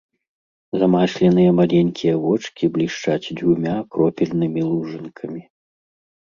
[0.83, 5.41] Замасленыя маленькія вочкі блішчаць дзвюма кропельнымі лужынкамі.